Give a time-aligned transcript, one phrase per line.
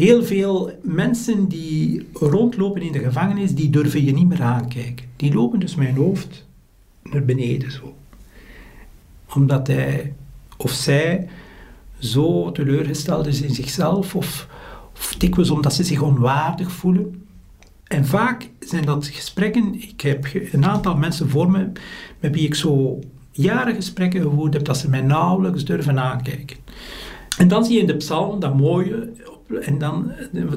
[0.00, 5.06] heel veel mensen die rondlopen in de gevangenis, die durven je niet meer aankijken.
[5.16, 6.46] Die lopen dus mijn hoofd
[7.02, 7.94] naar beneden zo.
[9.34, 10.12] Omdat hij
[10.56, 11.28] of zij
[11.98, 14.48] zo teleurgesteld is in zichzelf of,
[14.92, 17.24] of dikwijls omdat ze zich onwaardig voelen.
[17.84, 21.72] En vaak zijn dat gesprekken, ik heb een aantal mensen voor me
[22.20, 22.98] met wie ik zo
[23.30, 26.56] jaren gesprekken gevoerd heb, dat ze mij nauwelijks durven aankijken.
[27.38, 29.12] En dan zie je in de psalm dat mooie,
[29.60, 30.12] en dan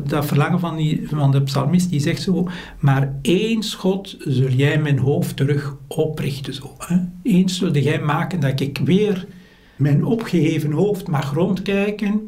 [0.08, 2.48] dat verlangen van, die, van de psalmist, die zegt zo,
[2.80, 6.54] maar één schot zul jij mijn hoofd terug oprichten.
[6.54, 6.98] Zo, hè?
[7.24, 9.28] Eens zul jij maken dat ik weer
[9.76, 12.26] mijn opgeheven hoofd mag rondkijken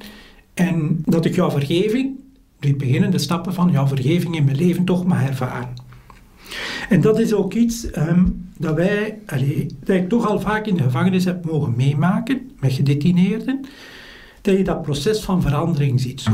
[0.53, 2.20] en dat ik jouw vergeving,
[2.59, 5.73] de beginnende stappen van jouw vergeving in mijn leven toch mag ervaren.
[6.89, 8.25] En dat is ook iets ehm,
[8.58, 9.20] dat wij,
[9.84, 13.66] dat ik toch al vaak in de gevangenis heb mogen meemaken met gedetineerden,
[14.45, 16.31] dat je dat proces van verandering ziet zo.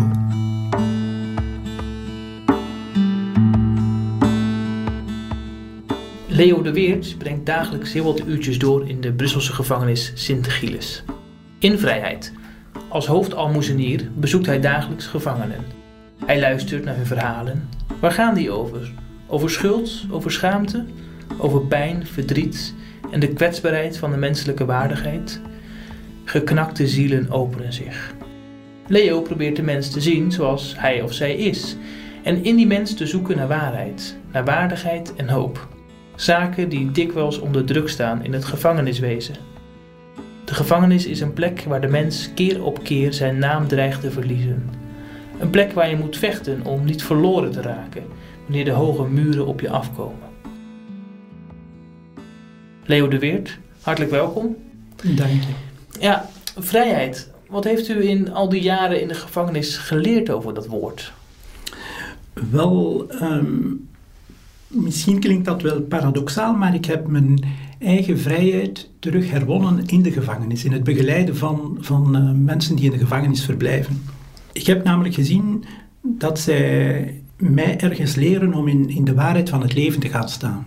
[6.28, 11.04] Leo de Weert brengt dagelijks heel wat uurtjes door in de Brusselse gevangenis Sint-Gilles.
[11.60, 12.34] In vrijheid.
[12.90, 15.66] Als hoofdalmoezenier bezoekt hij dagelijks gevangenen.
[16.26, 17.70] Hij luistert naar hun verhalen.
[18.00, 18.92] Waar gaan die over?
[19.28, 20.86] Over schuld, over schaamte,
[21.38, 22.74] over pijn, verdriet
[23.12, 25.42] en de kwetsbaarheid van de menselijke waardigheid?
[26.32, 28.14] Geknakte zielen openen zich.
[28.88, 31.78] Leo probeert de mens te zien zoals hij of zij is
[32.24, 35.68] en in die mens te zoeken naar waarheid, naar waardigheid en hoop.
[36.16, 39.36] Zaken die dikwijls onder druk staan in het gevangeniswezen.
[40.46, 44.12] De gevangenis is een plek waar de mens keer op keer zijn naam dreigt te
[44.12, 44.70] verliezen.
[45.40, 48.04] Een plek waar je moet vechten om niet verloren te raken
[48.44, 50.30] wanneer de hoge muren op je afkomen.
[52.86, 54.56] Leo de Weert, hartelijk welkom.
[55.04, 55.70] Dank je.
[56.00, 57.30] Ja, vrijheid.
[57.50, 61.14] Wat heeft u in al die jaren in de gevangenis geleerd over dat woord?
[62.50, 63.74] Wel, ehm,
[64.68, 67.44] misschien klinkt dat wel paradoxaal, maar ik heb mijn
[67.80, 72.86] eigen vrijheid terug herwonnen in de gevangenis, in het begeleiden van, van uh, mensen die
[72.86, 74.04] in de gevangenis verblijven.
[74.52, 75.64] Ik heb namelijk gezien
[76.02, 80.30] dat zij mij ergens leren om in, in de waarheid van het leven te gaan
[80.30, 80.66] staan.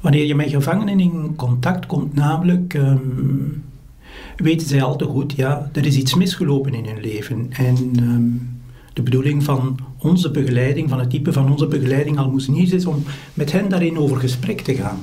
[0.00, 3.64] Wanneer je met gevangenen in contact komt, namelijk, um,
[4.36, 7.48] weten zij al te goed, ja, er is iets misgelopen in hun leven.
[7.52, 8.60] En um,
[8.92, 12.86] de bedoeling van onze begeleiding, van het type van onze begeleiding al moest niet is
[12.86, 13.02] om
[13.34, 14.98] met hen daarin over gesprek te gaan.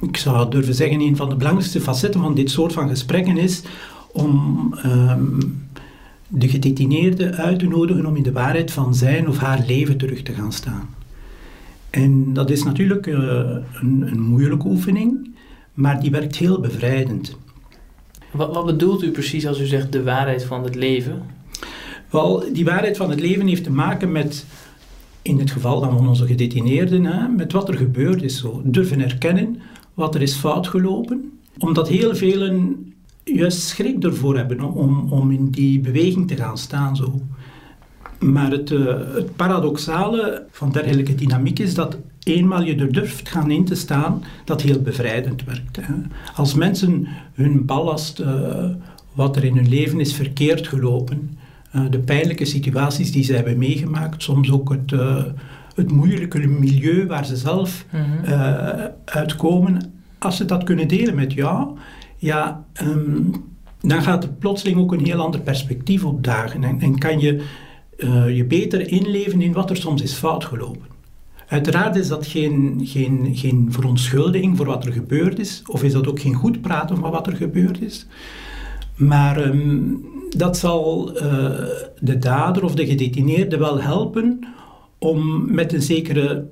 [0.00, 3.62] Ik zou durven zeggen, een van de belangrijkste facetten van dit soort van gesprekken is
[4.12, 5.66] om um,
[6.28, 10.22] de gedetineerde uit te nodigen om in de waarheid van zijn of haar leven terug
[10.22, 10.88] te gaan staan.
[11.90, 15.30] En dat is natuurlijk uh, een, een, moeilijke oefening,
[15.74, 17.36] maar die werkt heel bevrijdend.
[18.34, 21.22] Wat, wat, bedoelt u precies als u zegt de waarheid van het leven?
[22.10, 24.46] Wel, die waarheid van het leven heeft te maken met,
[25.22, 28.38] in het geval dan van onze gedetineerden, hè, met wat er gebeurd is.
[28.38, 28.60] Zo.
[28.64, 29.60] Durven erkennen
[29.94, 31.38] wat er is fout gelopen.
[31.58, 32.86] Omdat heel velen
[33.24, 36.96] juist schrik ervoor hebben om, om in die beweging te gaan staan.
[36.96, 37.20] Zo.
[38.20, 43.50] Maar het, uh, het paradoxale van dergelijke dynamiek is dat eenmaal je er durft gaan
[43.50, 45.76] in te staan, dat heel bevrijdend werkt.
[45.76, 45.94] Hè.
[46.34, 48.64] Als mensen hun ballast, uh,
[49.12, 51.38] wat er in hun leven is verkeerd gelopen,
[51.76, 55.00] uh, de pijnlijke situaties die ze hebben meegemaakt, soms ook het,
[55.74, 58.34] het moeilijke milieu waar ze zelf -hmm.
[59.04, 61.76] uitkomen, als ze dat kunnen delen met jou,
[62.16, 63.32] ja, um,
[63.80, 67.44] dan gaat er plotseling ook een heel ander perspectief opdagen en, en kan je
[67.96, 70.93] uh, je beter inleven in wat er soms is fout gelopen.
[71.54, 76.06] Uiteraard is dat geen, geen, geen verontschuldiging voor wat er gebeurd is, of is dat
[76.06, 78.06] ook geen goed praten van wat er gebeurd is.
[78.96, 80.04] Maar um,
[80.36, 81.22] dat zal uh,
[82.00, 84.46] de dader of de gedetineerde wel helpen
[84.98, 86.46] om met een zekere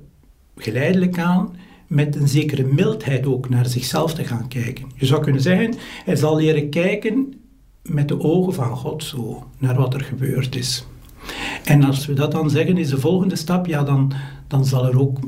[0.55, 1.55] geleidelijk aan
[1.87, 4.85] met een zekere mildheid ook naar zichzelf te gaan kijken.
[4.95, 5.73] Je zou kunnen zeggen,
[6.05, 7.33] hij zal leren kijken
[7.81, 10.85] met de ogen van God zo naar wat er gebeurd is.
[11.63, 14.11] En als we dat dan zeggen, is de volgende stap, ja, dan,
[14.47, 15.19] dan zal er ook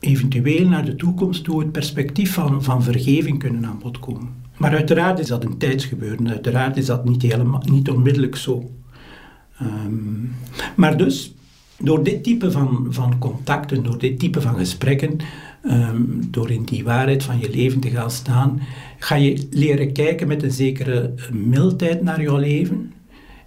[0.00, 4.28] eventueel naar de toekomst toe het perspectief van, van vergeving kunnen aan bod komen.
[4.56, 8.70] Maar uiteraard is dat een tijdsgebeuren, uiteraard is dat niet, helemaal, niet onmiddellijk zo.
[9.62, 10.34] Um,
[10.76, 11.34] maar dus,
[11.78, 15.16] door dit type van, van contacten, door dit type van gesprekken,
[15.64, 18.60] um, door in die waarheid van je leven te gaan staan,
[18.98, 22.92] ga je leren kijken met een zekere mildheid naar jouw leven.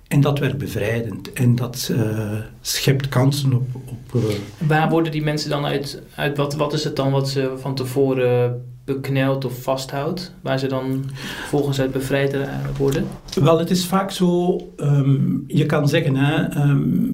[0.07, 2.31] En dat werkt bevrijdend en dat uh,
[2.61, 3.75] schept kansen op.
[3.75, 4.21] op uh...
[4.67, 7.75] Waar worden die mensen dan uit, uit wat, wat is het dan wat ze van
[7.75, 11.03] tevoren beknelt of vasthoudt, waar ze dan
[11.47, 13.07] volgens uit bevrijd eh, worden?
[13.41, 17.11] Wel, het is vaak zo, ehm, je kan zeggen, hè, ehm,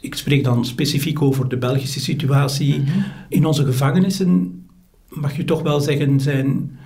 [0.00, 2.78] ik spreek dan specifiek over de Belgische situatie.
[2.78, 2.98] Mhm.
[3.28, 4.64] In onze gevangenissen
[5.08, 6.78] mag je toch wel zeggen, zijn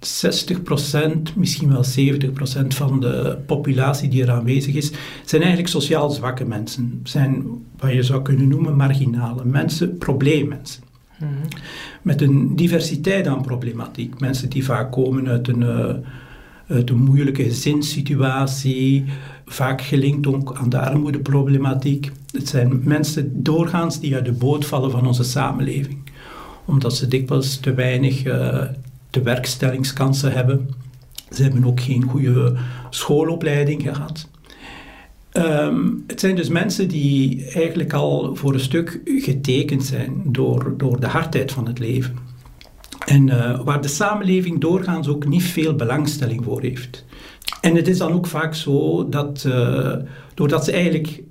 [0.00, 4.90] 60%, misschien wel 70% van de populatie die er aanwezig is,
[5.24, 7.00] zijn eigenlijk sociaal zwakke mensen.
[7.04, 7.46] Zijn
[7.78, 10.82] wat je zou kunnen noemen marginale mensen, probleemmensen.
[11.18, 11.30] Mhm.
[12.02, 14.20] Met een diversiteit aan problematiek.
[14.20, 15.94] Mensen die vaak komen uit een, eh,
[16.66, 19.04] uit een moeilijke gezinssituatie,
[19.46, 22.10] vaak gelinkt ook aan de armoedeproblematiek.
[22.32, 25.98] Het zijn mensen doorgaans die uit de boot vallen van onze samenleving.
[26.64, 28.62] Omdat ze dikwijls te weinig uh,
[29.10, 30.68] tewerkstellingskansen hebben.
[31.30, 32.56] Ze hebben ook geen goede
[32.90, 34.28] schoolopleiding gehad.
[35.32, 41.00] Um, het zijn dus mensen die eigenlijk al voor een stuk getekend zijn door, door
[41.00, 42.16] de hardheid van het leven.
[43.06, 47.04] En uh, waar de samenleving doorgaans ook niet veel belangstelling voor heeft.
[47.60, 49.94] En het is dan ook vaak zo dat, uh,
[50.34, 51.22] doordat ze eigenlijk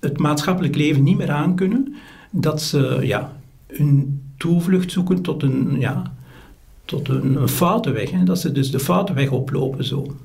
[0.00, 1.94] het maatschappelijk leven niet meer aankunnen,
[2.30, 3.36] dat ze ja,
[3.66, 6.12] hun toevlucht zoeken tot een, ja,
[6.90, 8.10] tot een, een foute weg.
[8.10, 8.24] Hè?
[8.24, 10.16] Dat ze dus de foute weg oplopen zo.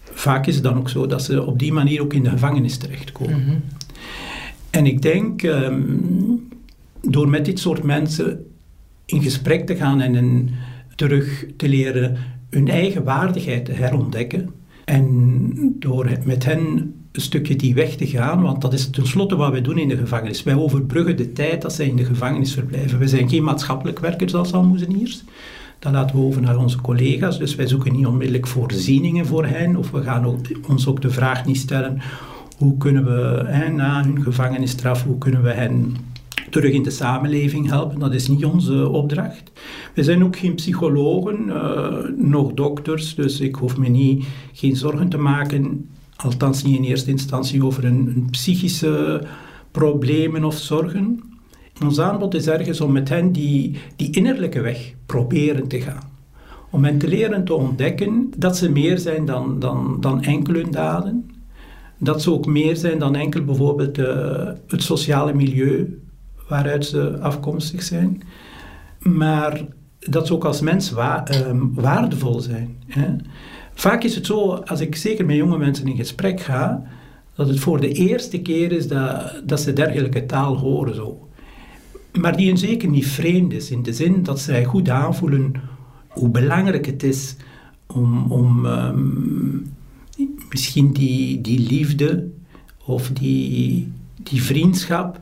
[0.00, 2.76] Vaak is het dan ook zo dat ze op die manier ook in de gevangenis
[2.76, 3.40] terechtkomen.
[3.40, 3.56] Mhm.
[4.70, 6.48] En ik denk, um,
[7.00, 8.46] door met dit soort mensen
[9.04, 10.50] in gesprek te gaan en hen
[10.94, 12.16] terug te leren
[12.50, 14.50] hun eigen waardigheid te herontdekken.
[14.84, 19.50] En door met hen een stukje die weg te gaan, want dat is tenslotte wat
[19.50, 20.42] wij doen in de gevangenis.
[20.42, 22.98] Wij overbruggen de tijd dat zij in de gevangenis verblijven.
[22.98, 25.24] We zijn geen maatschappelijk werkers als almoezeniers.
[25.78, 27.38] Dat laten we over naar onze collega's.
[27.38, 29.76] Dus wij zoeken niet onmiddellijk voorzieningen voor hen.
[29.76, 32.00] Of we gaan ons ook de vraag niet stellen:
[32.58, 35.96] hoe kunnen we hè, na hun gevangenisstraf, hoe kunnen we hen
[36.50, 37.98] terug in de samenleving helpen?
[37.98, 39.52] Dat is niet onze opdracht.
[39.94, 43.14] We zijn ook geen psychologen, uh, nog dokters.
[43.14, 45.88] Dus ik hoef me niet, geen zorgen te maken.
[46.16, 49.22] Althans, niet in eerste instantie over een, een psychische
[49.70, 51.33] problemen of zorgen.
[51.82, 56.12] Ons aanbod is ergens om met hen die, die innerlijke weg proberen te gaan.
[56.70, 61.30] Om hen te leren te ontdekken dat ze meer zijn dan, dan, dan enkel daden.
[61.98, 66.02] Dat ze ook meer zijn dan enkel bijvoorbeeld uh, het sociale milieu
[66.48, 68.22] waaruit ze afkomstig zijn.
[68.98, 69.64] Maar
[69.98, 70.92] dat ze ook als mens
[71.46, 72.76] um, waardevol zijn.
[72.86, 73.16] Hè.
[73.74, 76.82] Vaak is het zo, als ik zeker met jonge mensen in gesprek ga,
[77.34, 80.94] dat het voor de eerste keer is dat, dat ze dergelijke taal horen.
[80.94, 81.23] Zo
[82.20, 85.52] maar die een zeker niet vreemd is, in de zin dat zij goed aanvoelen
[86.08, 87.36] hoe belangrijk het is
[87.86, 89.72] om, om um,
[90.50, 92.28] misschien die, die liefde
[92.84, 95.20] of die, die vriendschap,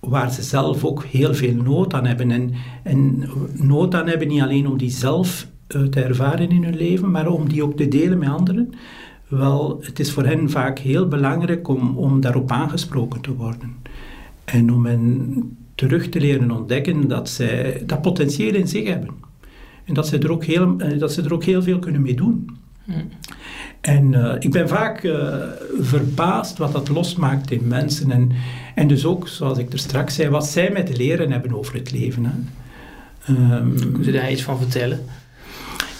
[0.00, 2.30] waar ze zelf ook heel veel nood aan hebben.
[2.30, 2.52] En,
[2.82, 7.10] en nood aan hebben niet alleen om die zelf uh, te ervaren in hun leven,
[7.10, 8.72] maar om die ook te delen met anderen.
[9.28, 13.76] Wel, het is voor hen vaak heel belangrijk om, om daarop aangesproken te worden.
[14.44, 15.34] En om hen
[15.78, 19.10] terug te leren ontdekken dat zij dat potentieel in zich hebben.
[19.84, 22.50] En dat ze er ook heel, dat ze er ook heel veel kunnen mee doen.
[22.84, 23.08] Hmm.
[23.80, 25.34] En uh, ik ben vaak uh,
[25.80, 28.10] verbaasd wat dat losmaakt in mensen.
[28.10, 28.30] En,
[28.74, 31.74] en dus ook, zoals ik er straks zei, wat zij met te leren hebben over
[31.74, 32.24] het leven.
[32.24, 32.32] Hè.
[33.56, 35.00] Um, Kun je daar iets van vertellen?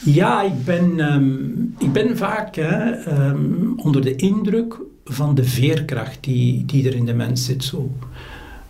[0.05, 6.19] Ja, ik ben, um, ik ben vaak hè, um, onder de indruk van de veerkracht
[6.21, 7.65] die, die er in de mens zit.
[7.65, 7.93] Zo.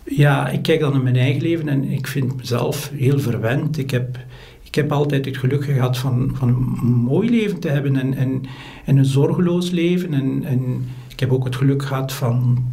[0.09, 3.77] Ja, ik kijk dan naar mijn eigen leven en ik vind mezelf heel verwend.
[3.77, 4.17] Ik heb,
[4.63, 8.41] ik heb altijd het geluk gehad van, van een mooi leven te hebben en, en,
[8.85, 10.13] en een zorgeloos leven.
[10.13, 12.65] En, en ik heb ook het geluk gehad van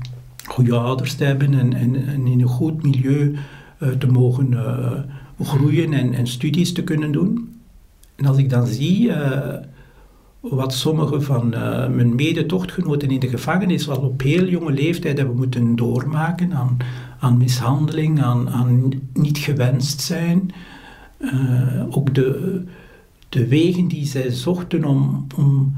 [0.44, 3.36] goede ouders te hebben en, en, in een goed milieu
[3.82, 4.92] uh, te mogen uh,
[5.40, 7.54] groeien en, en studies te kunnen doen.
[8.14, 9.54] En als ik dan zie uh,
[10.40, 11.48] wat sommige van
[11.94, 16.76] mijn medetochtgenoten in de gevangenis al op heel jonge leeftijd hebben moeten doormaken aan
[17.18, 20.52] aan mishandeling, aan, aan niet gewenst zijn.
[21.18, 22.62] Uh, ook de,
[23.28, 25.74] de wegen die zij zochten om, om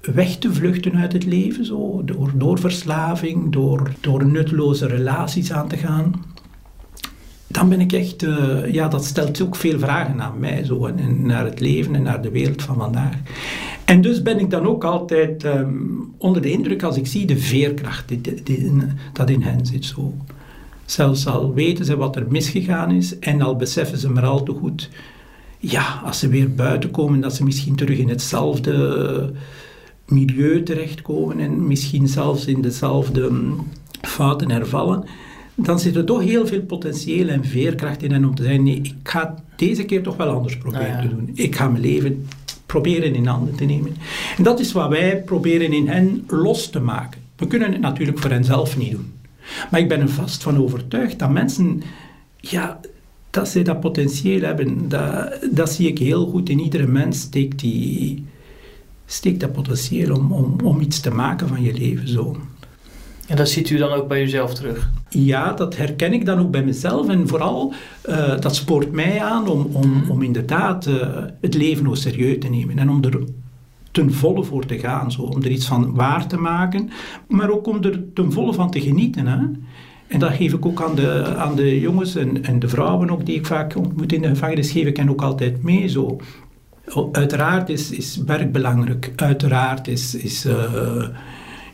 [0.00, 5.68] weg te vluchten uit het leven, zo, door, door verslaving, door, door nutteloze relaties aan
[5.68, 6.12] te gaan.
[7.46, 11.26] Dan ben ik echt, uh, ja, dat stelt ook veel vragen aan mij, zo, en,
[11.26, 13.14] naar het leven en naar de wereld van vandaag.
[13.84, 17.38] En dus ben ik dan ook altijd um, onder de indruk als ik zie de
[17.38, 18.72] veerkracht die, die,
[19.12, 19.84] dat in hen zit.
[19.84, 20.14] Zo.
[20.94, 24.52] Zelfs al weten ze wat er misgegaan is en al beseffen ze maar al te
[24.52, 24.88] goed,
[25.58, 29.32] ja, als ze weer buiten komen, dat ze misschien terug in hetzelfde
[30.08, 33.30] milieu terechtkomen en misschien zelfs in dezelfde
[34.02, 35.04] fouten hervallen,
[35.54, 38.76] dan zit er toch heel veel potentieel en veerkracht in hen om te zeggen, nee,
[38.82, 41.00] ik ga deze keer toch wel anders proberen Ah, ja.
[41.00, 41.30] te doen.
[41.34, 42.26] Ik ga mijn leven
[42.66, 43.96] proberen in handen te nemen.
[44.36, 47.20] En dat is wat wij proberen in hen los te maken.
[47.36, 49.12] We kunnen het natuurlijk voor hen zelf niet doen.
[49.70, 51.82] Maar ik ben er vast van overtuigd dat mensen,
[52.36, 52.80] ja,
[53.30, 54.88] dat ze dat potentieel hebben.
[54.88, 58.24] Dat, dat zie ik heel goed in iedere mens, steekt, die,
[59.06, 62.36] steekt dat potentieel om, om, om iets te maken van je leven zo.
[63.26, 64.90] En dat ziet u dan ook bij uzelf terug.
[65.08, 67.08] Ja, dat herken ik dan ook bij mezelf.
[67.08, 67.72] En vooral,
[68.02, 72.48] eh, dat spoort mij aan om, om, om inderdaad eh, het leven ook serieus te
[72.48, 72.78] nemen.
[72.78, 73.20] En om er
[73.94, 75.12] ten volle voor te gaan.
[75.12, 75.22] Zo.
[75.22, 76.90] Om er iets van waar te maken.
[77.28, 79.26] Maar ook om er ten volle van te genieten.
[79.26, 79.38] Hè.
[80.06, 83.26] En dat geef ik ook aan de, aan de jongens en, en de vrouwen ook,
[83.26, 85.88] die ik vaak ontmoet in de gevangenis, geef ik hen ook altijd mee.
[85.88, 86.20] Zo.
[87.12, 89.12] Uiteraard is, is werk belangrijk.
[89.16, 91.08] Uiteraard is, is, eh,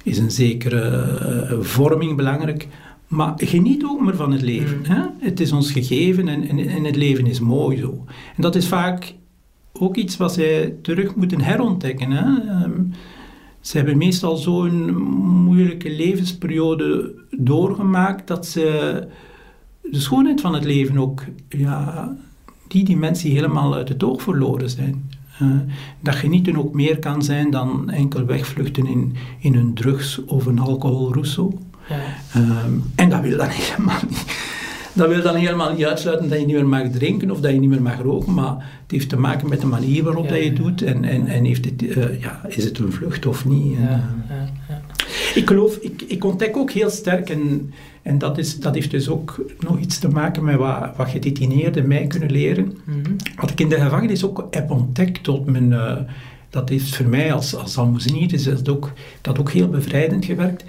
[0.02, 2.68] is een zekere eh, vorming belangrijk.
[3.08, 4.78] Maar geniet ook maar van het leven.
[4.78, 4.84] Mm.
[4.84, 5.02] Hè?
[5.18, 8.04] Het is ons gegeven en, en, en het leven is mooi zo.
[8.36, 9.14] En dat is vaak
[9.72, 12.10] ook iets wat zij terug moeten herontdekken.
[12.10, 12.50] Hè?
[12.50, 12.82] Ehm,
[13.60, 14.94] ze hebben meestal zo'n
[15.44, 19.06] moeilijke levensperiode doorgemaakt dat ze
[19.82, 22.16] de schoonheid van het leven ook, ja,
[22.68, 25.10] die dimensie helemaal uit het oog verloren zijn.
[25.38, 25.48] Eh,
[26.00, 30.58] dat genieten ook meer kan zijn dan enkel wegvluchten in, in een drugs- of een
[30.58, 31.32] alcoholroes.
[31.32, 31.58] zo.
[31.88, 32.00] Ja.
[32.40, 34.24] Ehm, en dat wil dan helemaal niet.
[34.92, 37.60] Dat wil dan helemaal niet uitsluiten dat je niet meer mag drinken of dat je
[37.60, 40.38] niet meer mag roken, maar het heeft te maken met de manier waarop Ja, dat
[40.38, 43.44] je het doet en, en, en heeft het, eh, ja, is het een vlucht of
[43.44, 43.76] niet.
[43.76, 43.88] En, eh,
[44.28, 44.80] ja, ja.
[45.34, 49.08] ik geloof, ik, ik ontdek ook heel sterk, en, en dat, is, dat heeft dus
[49.08, 52.78] ook nog iets te maken met wat, wat gedetineerden mij kunnen leren.
[52.84, 53.12] Mhm.
[53.36, 55.72] Wat ik in de gevangenis ook heb ontdekt tot mijn...
[55.72, 55.96] eh,
[56.50, 60.64] dat heeft voor mij als, als almoezenier is dat ook, dat ook heel bevrijdend gewerkt.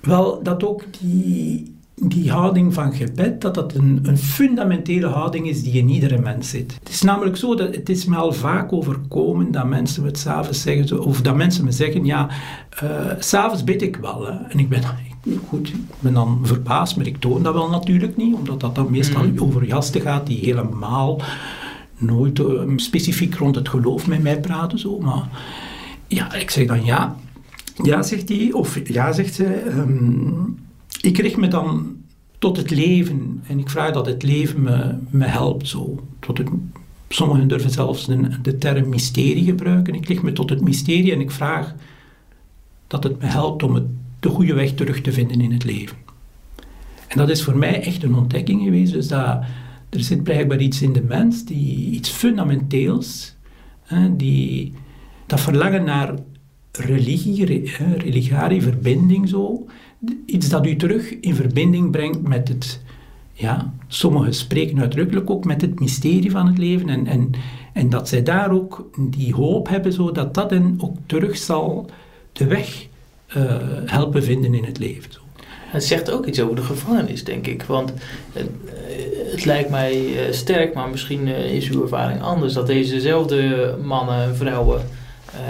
[0.00, 5.62] Wel, dat ook die, die houding van gebed, dat dat een, een fundamentele houding is
[5.62, 6.74] die in iedere mens zit.
[6.78, 10.18] Het is namelijk zo, dat het is me al vaak overkomen dat mensen me het
[10.18, 12.28] s'avonds zeggen, zo- of dat mensen me zeggen, ja,
[12.70, 14.26] eh, s s'avonds bid ik wel.
[14.26, 14.32] Hè.
[14.32, 14.80] En ik ben,
[15.24, 18.74] ik- goed, ik ben dan verbaasd, maar ik toon dat wel natuurlijk niet, omdat dat
[18.74, 19.42] dan meestal Mhm.
[19.42, 21.20] over gasten gaat die helemaal
[21.98, 22.46] nooit eh,
[22.76, 24.78] specifiek rond het geloof met mij praten.
[24.78, 24.98] Zo.
[24.98, 25.28] Maar
[26.06, 27.16] ja, ik zeg dan ja.
[27.82, 29.62] Ja, zegt hij, of ja, zegt zij.
[29.62, 30.32] ehm,
[31.04, 31.96] ik richt me dan
[32.38, 35.68] tot het leven en ik vraag dat het leven me, me helpt.
[35.68, 36.06] Zo.
[36.20, 36.40] Tot
[37.08, 38.06] sommigen durven zelfs
[38.42, 39.94] de, term mysterie gebruiken.
[39.94, 41.74] Ik richt me tot het mysterie en ik vraag
[42.86, 43.86] dat het me helpt om
[44.20, 45.96] de goede weg terug te vinden in het leven.
[47.08, 48.92] En dat is voor mij echt een ontdekking geweest.
[48.92, 49.42] Dus dat,
[49.90, 53.34] er zit blijkbaar iets in de mens, die, iets fundamenteels,
[53.82, 54.72] hè, die,
[55.26, 56.14] dat verlangen naar
[56.72, 59.66] religie, re- hè, religare verbinding zo,
[60.26, 62.82] iets dat u terug in verbinding brengt met het,
[63.32, 67.30] ja, sommigen spreken uitdrukkelijk ook met het mysterie van het leven en, en,
[67.72, 71.90] en dat zij daar ook die hoop hebben, zo, dat dat hen ook terug zal
[72.32, 72.86] de weg
[73.26, 73.42] eh,
[73.84, 75.10] helpen vinden in het leven.
[75.66, 77.62] Het zegt ook iets over de gevangenis, denk ik.
[77.62, 77.92] Want
[78.32, 78.48] het,
[79.30, 82.52] het lijkt mij eh, sterk, maar misschien eh, is uw ervaring anders.
[82.52, 84.80] Dat dezezelfde mannen en vrouwen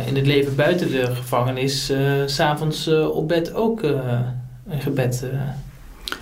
[0.06, 1.92] in het leven buiten de gevangenis s
[2.34, 3.80] s'avonds op bed ook
[4.66, 5.40] een gebed eh,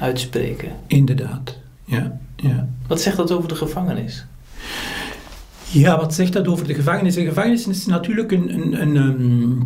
[0.01, 0.73] uitspreken.
[0.87, 2.19] Inderdaad, ja.
[2.37, 2.69] ja.
[2.87, 4.27] Wat zegt dat over de gevangenis?
[5.71, 7.15] Ja, wat zegt dat over de gevangenis?
[7.15, 9.61] De gevangenis is natuurlijk een, een, een ehm,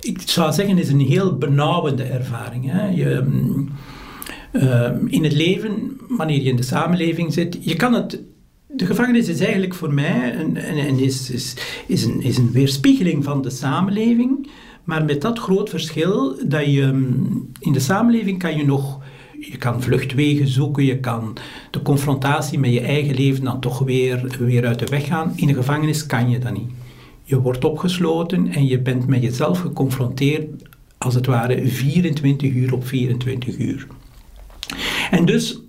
[0.00, 2.70] ik zou zeggen, is een heel benauwende ervaring.
[2.70, 2.86] Hè?
[2.88, 3.60] Je, ehm,
[4.52, 8.20] ehm, in het leven, wanneer je in de samenleving zit, je kan het.
[8.66, 13.24] De gevangenis is eigenlijk voor mij een, een- is, is, is, een, is een weerspiegeling
[13.24, 14.48] van de samenleving,
[14.90, 17.02] maar met dat groot verschil dat je ehm,
[17.58, 18.98] in de samenleving kan je nog
[19.40, 21.36] je kan vluchtwegen zoeken, je kan
[21.70, 25.32] de confrontatie met je eigen leven dan toch weer, weer uit de weg gaan.
[25.36, 26.70] In de gevangenis kan je dat niet.
[27.24, 30.46] Je wordt opgesloten en je bent met jezelf geconfronteerd,
[30.98, 33.86] als het ware 24 uur op 24 uur.
[35.10, 35.60] En dus,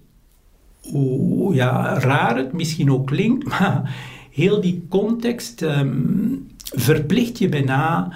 [0.82, 3.96] hoe ja, raar het misschien ook klinkt, maar
[4.32, 5.90] heel die context ehm,
[6.64, 8.14] verplicht je bijna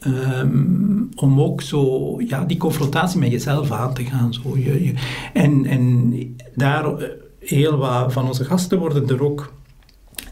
[0.00, 4.34] ehm, om ook zo, ja, die confrontatie met jezelf aan te gaan.
[4.34, 4.58] Zo.
[4.58, 4.94] Je, je-
[5.32, 6.12] en, en
[6.54, 7.08] daar, eh,
[7.40, 9.52] heel wat van onze gasten worden er ook,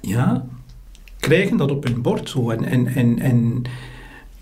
[0.00, 0.46] ja,
[1.18, 2.50] krijgen dat op hun bord zo.
[2.50, 3.62] En, en, en, en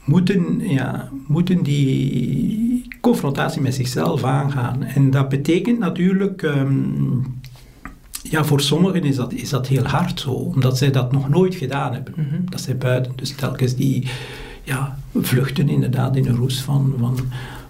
[0.04, 4.82] moeten, ja, moeten die confrontatie met zichzelf aangaan.
[4.82, 6.72] En dat betekent natuurlijk, ehm,
[8.22, 11.54] ja, voor sommigen is dat, is dat heel hard zo, omdat zij dat nog nooit
[11.54, 12.14] gedaan hebben.
[12.16, 12.40] Mhm.
[12.44, 14.08] Dat zij buiten, dus telkens die
[14.64, 17.18] ja, vluchten inderdaad in een roes van, van,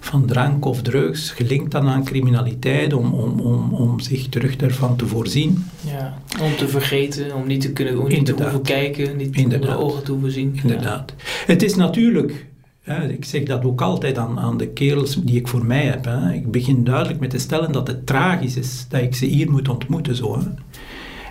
[0.01, 4.97] van drank of drugs, gelinkt dan aan criminaliteit, om, om, om, om zich terug daarvan
[4.97, 5.65] te voorzien.
[5.87, 9.61] Ja, om te vergeten, om niet te kunnen om niet te hoeven kijken, niet onder
[9.61, 10.59] de ogen te hoeven zien.
[10.63, 11.15] Inderdaad.
[11.47, 12.47] Het is natuurlijk,
[12.83, 16.05] hè, ik zeg dat ook altijd aan, aan de kerels die ik voor mij heb.
[16.05, 16.33] Hè.
[16.33, 19.69] Ik begin duidelijk met te stellen dat het tragisch is dat ik ze hier moet
[19.69, 20.17] ontmoeten.
[20.17, 20.45] Zo, hè.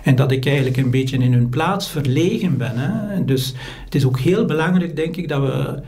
[0.04, 2.72] En dat ik eigenlijk een beetje in hun plaats verlegen ben.
[2.74, 3.24] Hè.
[3.24, 5.82] Dus het is ook heel belangrijk, denk ik, dat we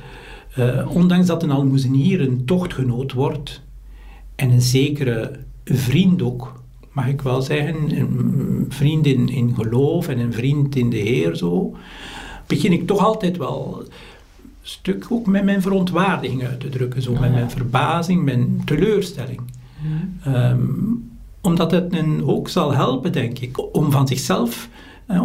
[0.58, 3.62] uh, ondanks dat een almoezenier een tochtgenoot wordt
[4.34, 10.18] en een zekere vriend ook, mag ik wel zeggen, een vriend in, in geloof en
[10.18, 11.76] een vriend in de Heer zo,
[12.46, 13.88] begin ik toch altijd wel een
[14.62, 19.40] stuk ook met mijn verontwaardiging uit te drukken, zo, met mijn verbazing, mijn teleurstelling.
[20.26, 21.15] Um,
[21.46, 24.68] omdat het een ook zal helpen, denk ik, om van zichzelf,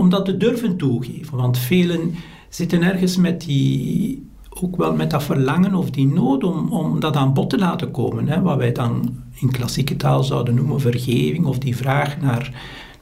[0.10, 1.38] dat te durven toegeven.
[1.38, 2.16] Want velen
[2.50, 7.16] zitten ergens met die ook wel met dat verlangen of die nood om, om dat
[7.16, 8.28] aan bod te laten komen.
[8.28, 12.54] Hè, wat wij dan in klassieke taal zouden noemen vergeving, of die vraag naar,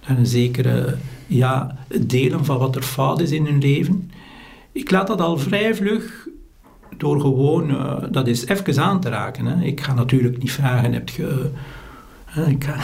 [0.07, 0.95] naar een zekere
[1.27, 4.11] ja, delen van wat er fout is in hun leven.
[4.71, 6.27] Ik laat dat al vrij vlug
[6.97, 9.45] door gewoon uh, dat is even aan te raken.
[9.45, 9.63] Hè.
[9.63, 11.51] Ik ga natuurlijk niet vragen, heb je...
[12.29, 12.75] Ga,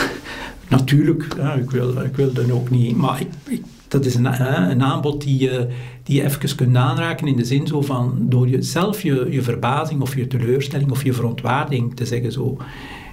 [0.69, 1.23] natuurlijk,
[1.59, 2.95] ik, wil, ik wil dan ook niet...
[2.95, 5.67] Maar ik, dat is een, een aanbod die je,
[6.03, 10.01] die je even kunt aanraken in de zin zo van door jezelf je, je verbazing
[10.01, 12.57] of je teleurstelling of je verontwaarding te zeggen zo.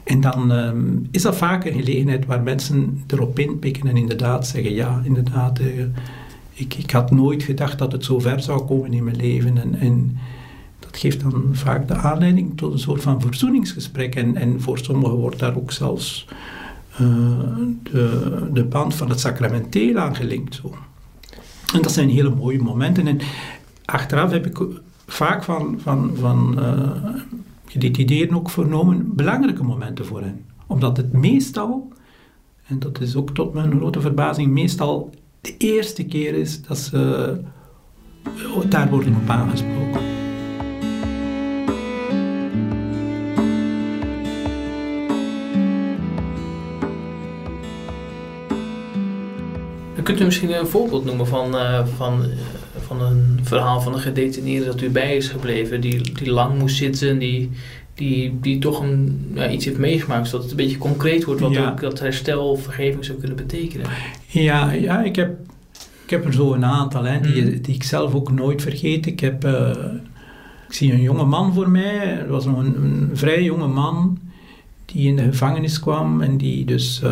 [0.05, 4.75] En dan ehm, is dat vaak een gelegenheid waar mensen erop inpikken en inderdaad zeggen,
[4.75, 5.85] ja, inderdaad, uh,
[6.53, 9.59] ik, ik had nooit gedacht dat het zo ver zou komen in mijn leven.
[9.59, 10.17] En, en
[10.93, 14.15] dat geeft dan vaak de aanleiding tot een soort van verzoeningsgesprek.
[14.15, 16.27] En, en voor sommigen wordt daar ook zelfs
[16.93, 20.55] eh, de, de band van het sacramenteel aangelinkt.
[20.55, 20.75] Zo.
[21.75, 23.07] En dat zijn hele mooie momenten.
[23.07, 23.19] En
[23.85, 24.67] achteraf heb ik
[25.07, 26.59] vaak van, van, van
[27.79, 30.45] uh, ook vernomen belangrijke momenten voor hen.
[30.67, 31.93] Omdat het meestal,
[32.67, 37.35] en dat is ook tot mijn grote verbazing, meestal de eerste keer is dat ze
[38.57, 40.12] uh, daar worden op aangesproken.
[50.13, 52.29] Kunt u misschien een voorbeeld noemen van, uh, van, uh,
[52.87, 56.77] van een verhaal van een gedetineerde dat u bij is gebleven, die, die lang moest
[56.77, 57.51] zitten, die,
[57.95, 61.57] die, die toch een, ja, iets heeft meegemaakt, zodat het een beetje concreet wordt wat
[61.57, 63.87] ook dat herstel of vergeving zou kunnen betekenen?
[64.27, 65.39] Ja, ja ik, heb,
[66.05, 67.63] ik heb er zo een aantal hè, die, mm.
[67.63, 69.07] die ik zelf ook nooit vergeet.
[69.07, 69.71] Ik, heb, uh,
[70.69, 74.19] ik zie een jonge man voor mij, het was nog een, een vrij jonge man
[74.93, 77.03] die in de gevangenis kwam en die dus,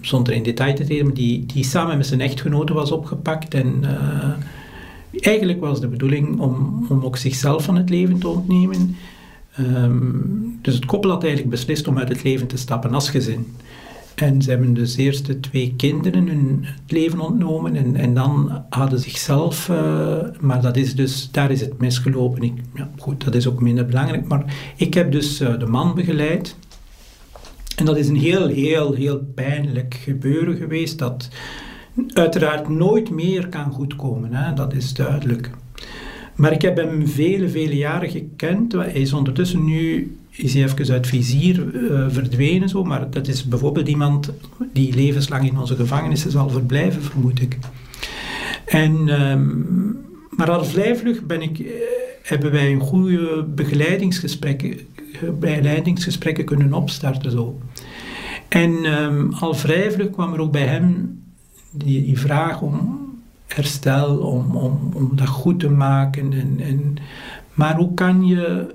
[0.00, 3.54] zonder in detail te treden, die, die samen met zijn echtgenote was opgepakt.
[3.54, 4.30] En uh,
[5.20, 8.96] eigenlijk was de bedoeling om, om ook zichzelf van het leven te ontnemen.
[9.60, 13.46] Um, dus het koppel had eigenlijk beslist om uit het leven te stappen als gezin.
[14.14, 18.64] En ze hebben dus eerst de twee kinderen hun het leven ontnomen en, en dan
[18.68, 22.42] hadden zichzelf, uh, maar dat is dus, daar is het misgelopen.
[22.42, 24.44] Ik, ja, goed, dat is ook minder belangrijk, maar
[24.76, 26.56] ik heb dus uh, de man begeleid
[27.78, 31.28] en dat is een heel, heel, heel pijnlijk gebeuren geweest dat
[32.12, 34.34] uiteraard nooit meer kan goedkomen.
[34.34, 34.54] Hè?
[34.54, 35.50] Dat is duidelijk.
[36.34, 38.72] Maar ik heb hem vele, vele jaren gekend.
[38.72, 43.44] Hij is ondertussen nu is hij even uit vizier uh, verdwenen, zo, maar dat is
[43.44, 44.32] bijvoorbeeld iemand
[44.72, 47.58] die levenslang in onze gevangenissen zal verblijven, vermoed ik.
[48.64, 49.98] En, um,
[50.30, 51.66] maar al vrij vlug ben ik, uh,
[52.22, 54.86] hebben wij een goede begeleidingsgesprek
[55.40, 57.30] bijleidingsgesprekken kunnen opstarten.
[57.30, 57.58] Zo.
[58.48, 61.18] En um, al vrij vlug kwam er ook bij hem
[61.70, 63.06] die, die vraag om
[63.46, 66.32] herstel, om, om, om dat goed te maken.
[66.32, 66.96] En, en,
[67.54, 68.74] maar hoe kan je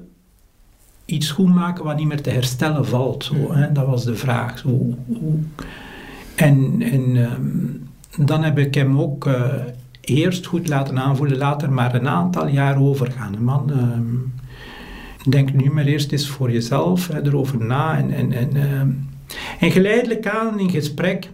[1.05, 3.23] iets goed maken wat niet meer te herstellen valt?
[3.23, 3.71] Zo, hè?
[3.71, 4.59] Dat was de vraag.
[4.59, 4.69] Zo,
[5.05, 5.38] hoe,
[6.36, 9.53] en en um, dan heb ik hem ook uh,
[10.01, 13.43] eerst goed laten aanvoelen, later maar een aantal jaar overgaan.
[13.43, 14.33] Man um,
[15.29, 17.97] denk nu maar eerst eens voor jezelf hè, erover na.
[17.97, 19.09] En, en, en,
[19.60, 21.30] en geleidelijk aan in gesprek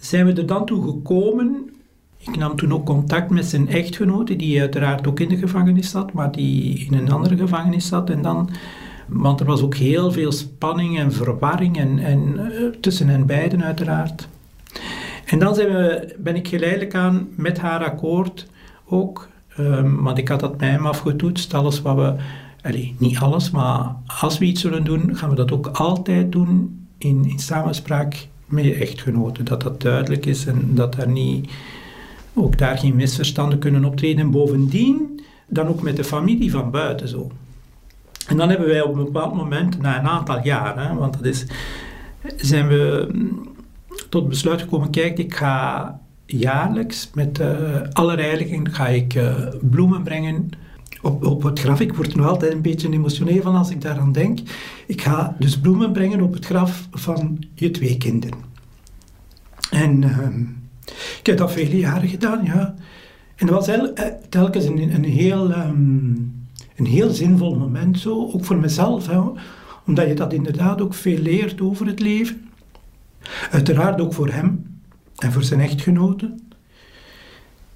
[0.00, 1.70] zijn we er dan toe gekomen.
[2.18, 6.12] Ik nam toen ook contact met zijn echtgenote, die uiteraard ook in de gevangenis zat,
[6.12, 8.10] maar die in een andere gevangenis zat.
[8.10, 8.50] En dan,
[9.06, 11.98] want er was ook heel veel spanning en verwarring en,
[12.38, 14.28] uh, tussen hen beiden uiteraard.
[15.26, 18.46] En dan we, ben ik geleidelijk aan met haar akkoord
[18.86, 22.14] ook, um, want ik had dat bij hem afgetoetst, alles wat we
[22.98, 27.24] niet alles, maar als we iets zullen doen, gaan we dat ook altijd doen in,
[27.28, 29.44] in samenspraak met je echtgenoten.
[29.44, 31.50] Dat dat duidelijk is en dat daar niet,
[32.34, 34.24] ook daar geen misverstanden kunnen optreden.
[34.24, 37.30] En bovendien dan ook met de familie van buiten zo.
[38.26, 41.46] En dan hebben wij op een bepaald moment, na een aantal jaren, want dat is,
[42.36, 43.48] zijn we mm,
[44.08, 50.50] tot besluit gekomen, kijk, ik ga jaarlijks met uh, allerheiligen ga ik uh, bloemen brengen
[51.00, 51.80] op, op het graf.
[51.80, 54.38] Ik word nog altijd een beetje emotioneel van als ik daaraan denk.
[54.86, 58.38] Ik ga dus bloemen brengen op het graf van je twee kinderen.
[59.70, 60.28] En uh,
[61.18, 62.74] ik heb dat vele jaren gedaan, ja.
[63.36, 68.44] En dat was eh, telkens een, een heel, um, een heel zinvol moment zo, ook
[68.44, 69.06] voor mezelf.
[69.06, 69.20] Hè,
[69.86, 72.48] omdat je dat inderdaad ook veel leert over het leven.
[73.50, 74.78] Uiteraard ook voor hem
[75.16, 76.34] en voor zijn echtgenote.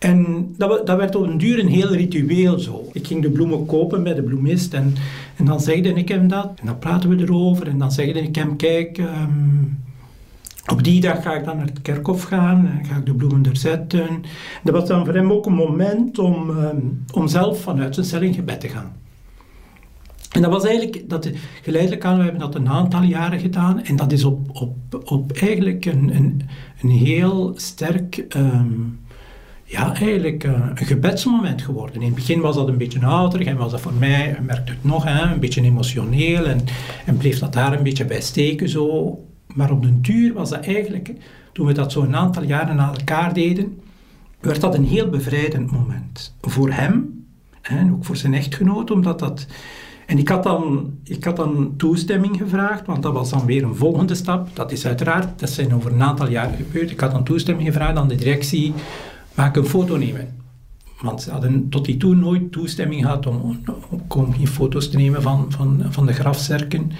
[0.04, 2.88] En dat, dat, werd op een duur een heel ritueel zo.
[2.92, 4.94] Ik ging de bloemen kopen bij de bloemist en,
[5.36, 6.52] en dan zegde ik hem dat.
[6.60, 9.78] En dan praten we erover en dan zegde ik hem, kijk, um,
[10.72, 13.46] op die dag ga ik dan naar het kerkhof gaan en ga ik de bloemen
[13.46, 14.24] er zetten.
[14.64, 18.22] Dat was dan voor hem ook een moment om, um, om zelf vanuit zijn cel
[18.22, 18.92] in gebed te gaan.
[20.30, 21.30] En dat was eigenlijk, dat,
[21.62, 23.82] geleidelijk aan, we hebben dat een aantal jaren gedaan.
[23.82, 26.42] En dat is op, op, op eigenlijk een, een,
[26.82, 28.98] een heel sterk, um,
[29.64, 32.00] ja, eigenlijk uh, een gebedsmoment geworden.
[32.00, 34.84] In het begin was dat een beetje ouder en was dat voor mij, merkte het
[34.84, 36.44] nog, hè, een beetje emotioneel.
[36.46, 36.60] En,
[37.06, 39.18] en bleef dat daar een beetje bij steken zo.
[39.54, 41.12] Maar op den duur was dat eigenlijk,
[41.52, 43.78] toen we dat zo een aantal jaren na elkaar deden,
[44.40, 46.34] werd dat een heel bevrijdend moment.
[46.40, 47.24] Voor hem
[47.62, 49.46] en ook voor zijn echtgenoot, omdat dat
[50.06, 53.74] en ik had, dan, ik had dan toestemming gevraagd, want dat was dan weer een
[53.74, 54.48] volgende stap.
[54.52, 56.90] Dat is uiteraard, dat zijn over een aantal jaren gebeurd.
[56.90, 58.74] Ik had dan toestemming gevraagd aan de directie,
[59.34, 60.42] mag ik een foto nemen?
[61.00, 63.60] Want ze hadden tot die toen nooit toestemming gehad om,
[64.08, 66.92] om, geen foto's te nemen van, van, van de grafzerken.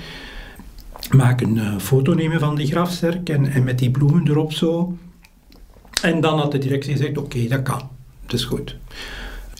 [1.10, 4.96] Maak een uh, foto nemen van die grafzerk en, met die bloemen erop zo.
[6.02, 7.82] En dan had de directie gezegd, oké, dat kan.
[8.26, 8.76] Dat is goed.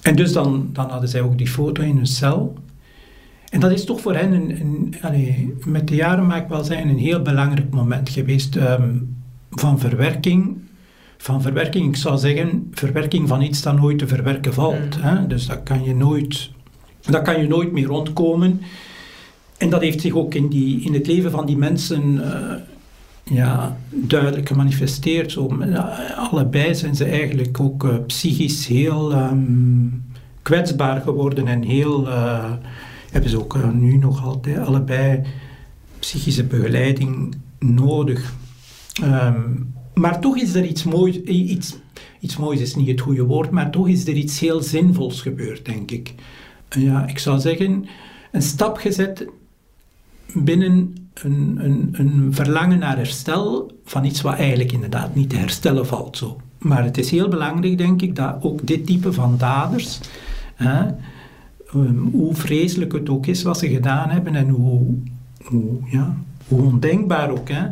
[0.03, 2.59] En dus dan, dan hadden zij ook die foto in hun cel.
[3.49, 6.89] En dat is toch voor hen, een, een met de jaren mag ik wel zeggen,
[6.89, 9.17] een heel belangrijk moment geweest um,
[9.51, 10.59] van verwerking.
[11.17, 14.97] Van verwerking, ik zou zeggen, verwerking van iets dat nooit te verwerken valt.
[14.97, 15.03] Mm.
[15.03, 15.27] Hè?
[15.27, 16.51] Dus dat kan, je nooit,
[17.01, 18.61] dat kan je nooit meer rondkomen.
[19.57, 22.55] En dat heeft zich ook in, die, in het leven van die mensen uh,
[23.37, 25.33] ja, duidelijk gemanifesteerd.
[25.33, 25.59] Zo,
[26.17, 30.05] allebei zijn ze eigenlijk ook uh, psychisch heel um,
[30.43, 32.07] kwetsbaar geworden en heel...
[32.07, 32.53] Uh,
[33.15, 35.23] hebben ze ook eh, nu nog altijd allebei
[35.99, 38.35] psychische begeleiding nodig.
[39.03, 39.43] Ehm,
[39.95, 41.77] maar toch is er iets moois, iets,
[42.21, 45.65] iets moois is niet het goede woord, maar toch is er iets heel zinvols gebeurd,
[45.65, 46.15] denk ik.
[46.69, 47.87] Ja, ik zou zeggen,
[48.33, 49.27] een stap gezet
[50.33, 55.87] binnen een, een, een verlangen naar herstel van iets wat eigenlijk inderdaad niet te herstellen
[55.87, 56.17] valt.
[56.17, 56.41] Zo.
[56.59, 60.01] Maar het is heel belangrijk, denk ik, dat ook dit type van daders,
[60.55, 60.87] hè,
[61.75, 64.95] Ehm, hoe vreselijk het ook is wat ze gedaan hebben en hoe,
[65.45, 66.17] hoe, ja,
[66.49, 67.49] hoe ondenkbaar ook.
[67.49, 67.67] Hè.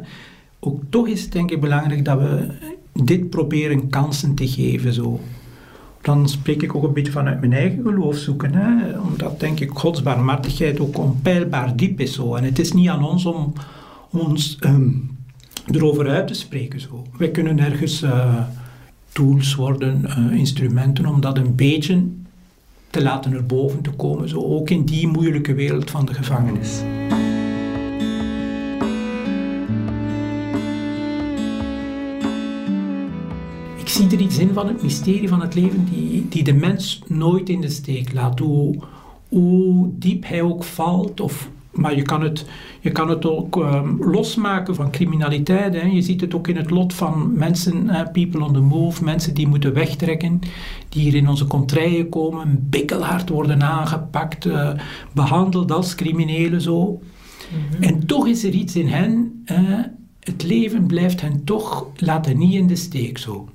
[0.65, 2.47] Ook toch is het denk ik belangrijk dat we
[2.93, 4.93] dit proberen kansen te geven.
[4.93, 5.21] Zo.
[6.01, 8.55] Dan spreek ik ook een beetje vanuit mijn eigen geloof zoeken.
[8.55, 8.99] Hè.
[9.01, 12.15] Omdat denk ik Gods barmhartigheid ook onpeilbaar diep is.
[12.15, 12.35] Zo.
[12.35, 13.53] En het is niet aan ons om
[14.11, 15.17] ons um,
[15.67, 16.81] erover uit te spreken.
[16.81, 17.07] Zo.
[17.17, 18.43] Wij kunnen ergens uh,
[19.13, 22.05] tools worden, uh, instrumenten om dat een beetje
[22.91, 26.83] te laten erboven te komen, zo ook in die moeilijke wereld van de gevangenis.
[33.93, 37.49] Zie er iets in van het mysterie van het leven die, die de mens nooit
[37.49, 38.39] in de steek laat.
[38.39, 38.75] Hoe,
[39.29, 42.45] hoe diep hij ook valt of maar je kan het,
[42.81, 45.75] je kan het ook um, losmaken van criminaliteit.
[45.75, 45.87] Hè.
[45.87, 49.35] Je ziet het ook in het lot van mensen, uh, people on the move, mensen
[49.35, 50.41] die moeten wegtrekken,
[50.89, 54.71] die hier in onze contraien komen, bikkelhard worden aangepakt, uh,
[55.13, 57.01] behandeld als criminelen zo.
[57.71, 57.83] Mhm.
[57.83, 59.59] En toch is er iets in hen, uh,
[60.21, 63.49] het leven blijft hen toch, laten niet in de steek zo.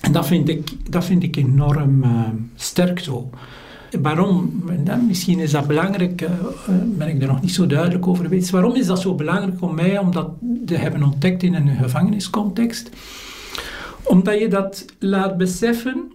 [0.00, 2.04] En dat vind ik, dat vind ik enorm
[2.54, 3.30] sterk zo.
[4.02, 4.62] Waarom?
[5.06, 6.30] Misschien is dat belangrijk, uh,
[6.84, 8.50] ben ik er nog niet zo duidelijk over geweest.
[8.50, 10.30] Waarom is dat zo belangrijk om mij om dat
[10.66, 12.90] te hebben ontdekt in een gevangeniscontext?
[14.02, 16.12] Omdat je dat laat beseffen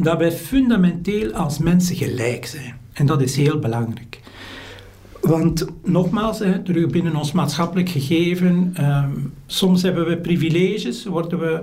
[0.00, 2.76] dat wij fundamenteel als mensen gelijk zijn.
[2.92, 4.20] En dat is heel belangrijk.
[5.20, 11.62] Want nogmaals, terug binnen ons maatschappelijk gegeven, um, soms hebben we privileges, worden we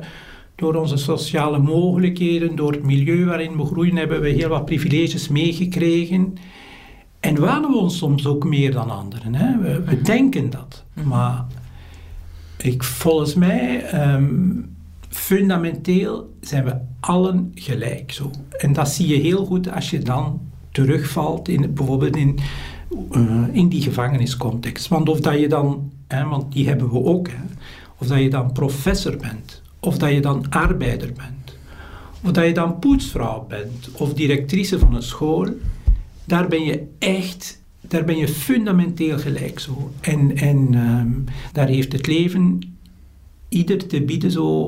[0.55, 5.27] door onze sociale mogelijkheden, door het milieu waarin we groeien, hebben we heel wat privileges
[5.27, 6.33] meegekregen.
[7.19, 9.35] En wanen we ons soms ook meer dan anderen.
[9.35, 9.57] Hè?
[9.57, 10.83] We, we, denken dat.
[11.03, 11.45] Maar
[12.57, 14.75] ik, volgens mij, um,
[15.09, 18.11] fundamenteel zijn we allen gelijk.
[18.11, 18.31] Zo.
[18.57, 20.41] En dat zie je heel goed als je dan
[20.71, 22.39] terugvalt in bijvoorbeeld in
[23.11, 24.87] uh, in die gevangeniscontext.
[24.87, 27.43] Want of dat je dan, hè, want die hebben we ook, hè,
[27.97, 29.54] of dat je dan professor bent,
[29.85, 31.57] of dat je dan arbeider bent,
[32.21, 35.47] of dat je dan poetsvrouw bent, of directrice van een school,
[36.25, 39.91] daar ben je echt, daar ben je fundamenteel gelijk zo.
[40.01, 42.59] En, en um, daar heeft het leven
[43.49, 44.67] ieder te bieden zo,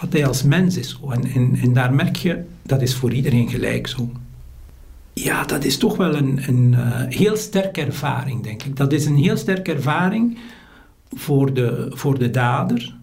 [0.00, 0.98] wat hij als mens is.
[1.08, 4.10] En, en, daar merk je, dat is voor iedereen gelijk zo.
[5.12, 8.76] Ja, dat is toch wel een, een uh, heel sterke ervaring, denk ik.
[8.76, 10.38] Dat is een heel sterke ervaring
[11.10, 12.98] voor de, voor de dader.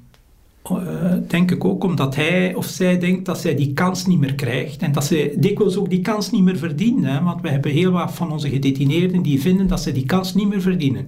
[0.72, 4.36] Uh, denk ik ook omdat hij of zij denkt dat zij die kans niet meer
[4.36, 4.82] krijgt.
[4.82, 7.14] En dat ze dikwijls ook die kans niet meer verdienen.
[7.14, 7.24] Hè?
[7.24, 10.50] Want we hebben heel wat van onze gedetineerden die vinden dat ze die kans niet
[10.50, 11.08] meer verdienen.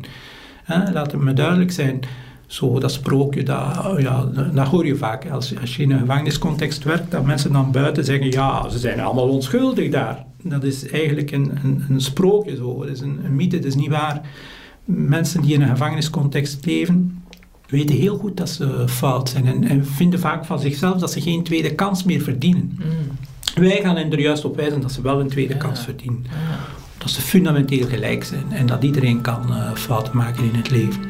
[0.63, 0.91] Hè?
[0.91, 1.99] Laat me duidelijk zijn.
[2.47, 5.29] Zo, dat sprookje, dat, ja, dat hoor je vaak.
[5.29, 8.99] Als, als je in een gevangeniscontext werkt, dat mensen dan buiten zeggen, ja, ze zijn
[8.99, 10.25] allemaal onschuldig daar.
[10.43, 12.79] Dat is eigenlijk een, een, een sprookje, zo.
[12.79, 14.21] Dat is een, een mythe, dat is niet waar.
[14.85, 17.18] Mensen die in een gevangeniscontext leven,
[17.69, 21.21] weten heel goed dat ze fout zijn en, en vinden vaak van zichzelf dat ze
[21.21, 22.79] geen tweede kans meer verdienen.
[22.79, 23.63] Mm.
[23.63, 26.25] Wij gaan hen er juist op wijzen dat ze wel een tweede kans verdienen.
[26.97, 31.01] Dat ze fundamenteel gelijk zijn en dat iedereen kan uh, fouten maken in het leven.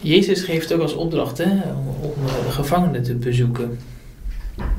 [0.00, 3.78] Jezus geeft ook als opdracht hè, om de gevangenen te bezoeken.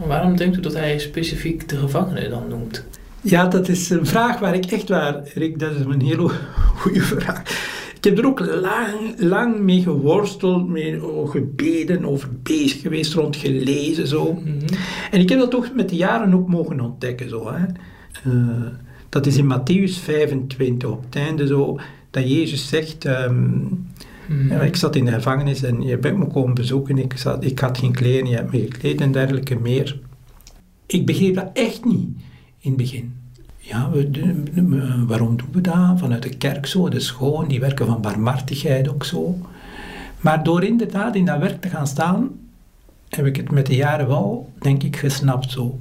[0.05, 2.85] Waarom denkt u dat hij specifiek de gevangenen dan noemt?
[3.21, 6.29] Ja, dat is een vraag waar ik echt waar, Rick, dat is een hele
[6.79, 7.41] goede vraag.
[7.95, 14.07] Ik heb er ook lang, lang mee geworsteld, mee gebeden, over bezig geweest, rond gelezen
[14.07, 14.33] zo.
[14.33, 14.73] Mhm.
[15.11, 17.51] En ik heb dat toch met de jaren ook mogen ontdekken zo.
[17.53, 17.65] Hè.
[18.27, 18.67] Uh,
[19.09, 21.79] dat is in Matthäus 25 op het einde zo,
[22.11, 23.05] dat Jezus zegt...
[23.05, 23.87] Um,
[24.29, 24.51] Mm.
[24.51, 26.97] Ja, ik zat in de gevangenis en je bent me komen bezoeken.
[26.97, 29.99] Ik, zat, ik had geen kleren, je hebt me gekleed en dergelijke meer.
[30.85, 32.07] Ik begreep dat echt niet
[32.59, 33.13] in het begin.
[33.57, 35.99] Ja, we, waarom doen we dat?
[35.99, 39.37] Vanuit de kerk zo, de school, die werken van barmhartigheid ook zo.
[40.21, 42.29] Maar door inderdaad in dat werk te gaan staan,
[43.09, 45.79] heb ik het met de jaren wel, denk ik, gesnapt zo.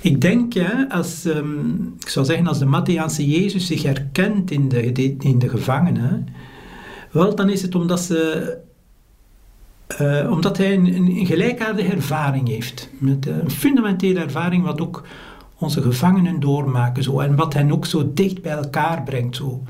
[0.00, 4.68] Ik denk, ja, als, um, ik zou zeggen, als de Mattheaanse Jezus zich herkent in
[4.68, 6.28] de, in de gevangenen,
[7.16, 8.56] wel, dan is het omdat, ze,
[10.00, 12.90] uh, omdat hij een, een, gelijkaardige ervaring heeft.
[12.98, 15.06] Met een fundamentele ervaring wat ook
[15.58, 17.02] onze gevangenen doormaken.
[17.02, 19.36] Zo, en wat hen ook zo dicht bij elkaar brengt.
[19.36, 19.62] Zo.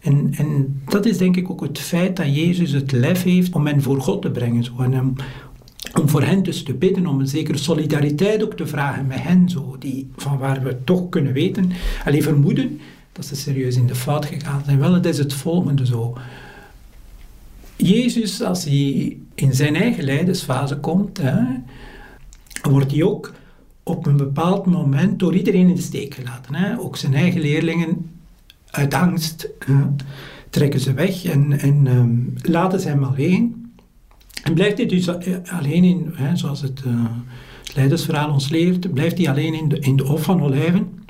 [0.00, 3.66] En, en dat is denk ik ook het feit dat Jezus het lef heeft om
[3.66, 4.64] hen voor God te brengen.
[4.78, 5.14] En om,
[6.00, 9.48] om voor hen dus te bidden, om een zekere solidariteit ook te vragen met hen,
[9.48, 11.70] zo, die, van waar we toch kunnen weten,
[12.04, 12.80] alleen vermoeden,
[13.12, 14.78] dat ze serieus in de fout gegaan zijn.
[14.78, 16.16] Wel, het is het volgende zo.
[17.76, 21.42] Jezus, als hij in zijn eigen lijdensfase komt, hè,
[22.62, 23.32] wordt hij ook
[23.82, 26.54] op een bepaald moment door iedereen in de steek gelaten.
[26.54, 26.78] Hè.
[26.78, 28.10] Ook zijn eigen leerlingen,
[28.70, 29.48] uit angst,
[30.50, 33.72] trekken ze weg en, en um, laten ze hem alleen.
[34.42, 37.04] En blijft hij dus eh, alleen in, hè, zoals het, uh,
[37.74, 41.04] leidersverhaal ons leert, blijft hij alleen in de, in de Hof van Olijven.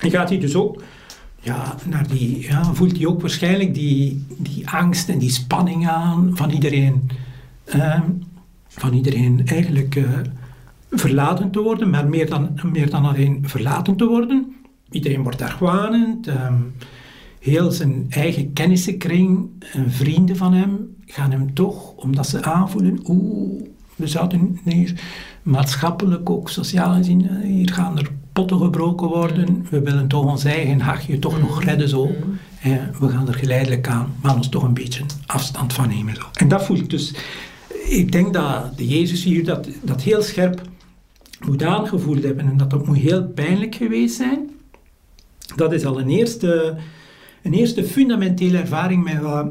[0.00, 0.82] En gaat hij dus ook
[1.44, 6.30] ja, naar die, ja, voelt hij ook waarschijnlijk die, die angst en die spanning aan
[6.34, 7.10] van iedereen,
[7.74, 8.00] uh,
[8.68, 10.08] van iedereen eigenlijk uh,
[10.90, 14.54] verlaten te worden, maar meer dan, meer dan alleen verlaten te worden.
[14.90, 16.26] Iedereen wordt argwanend.
[16.26, 16.74] Um,
[17.38, 23.62] heel zijn eigen kennissenkring en vrienden van hem gaan hem toch, omdat ze aanvoelen, oeh,
[23.96, 25.00] we zouden hier
[25.42, 29.66] maatschappelijk ook sociaal gezien, eh, hier gaan er potten gebroken worden.
[29.70, 31.68] We willen toch ons eigen hachje toch nog mm.
[31.68, 32.10] redden zo.
[33.00, 36.14] we gaan er geleidelijk aan, maar ons toch een beetje afstand van nemen.
[36.14, 36.22] Zo.
[36.32, 37.14] En dat voelt dus...
[37.88, 40.60] Ik denk dat de Jezus hier dat, dat heel scherp
[41.46, 44.50] moet aangevoeld hebben en dat dat moet heel pijnlijk geweest zijn.
[45.56, 46.76] Dat is al een eerste,
[47.42, 49.46] een eerste fundamentele ervaring met wat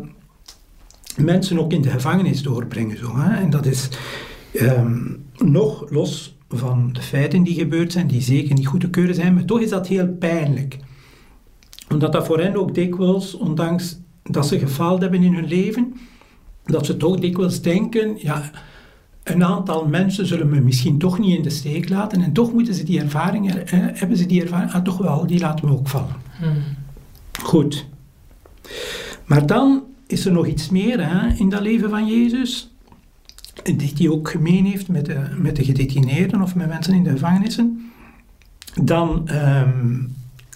[1.17, 2.97] mensen ook in de gevangenis doorbrengen.
[2.97, 3.35] Zo, hè.
[3.35, 3.89] En dat is
[4.53, 4.97] ehm,
[5.37, 9.33] nog los van de feiten die gebeurd zijn, die zeker niet goed te keuren zijn,
[9.33, 10.77] maar toch is dat heel pijnlijk.
[11.89, 15.93] Omdat dat voor hen ook dikwijls, ondanks dat ze gefaald hebben in hun leven,
[16.63, 18.51] dat ze toch dikwijls denken, ja,
[19.23, 22.73] een aantal mensen zullen me misschien toch niet in de steek laten en toch moeten
[22.73, 25.87] ze die ervaring, eh, hebben ze die ervaring, ah toch wel, die laten me ook
[25.87, 26.15] vallen.
[26.39, 26.63] Hmm.
[27.41, 27.85] Goed.
[29.25, 32.72] Maar dan is er nog iets meer hè, in dat leven van Jezus
[33.63, 37.09] die hij ook gemeen heeft met de, met de gedetineerden of met mensen in de
[37.09, 37.91] gevangenissen.
[38.81, 39.97] Dan ehm,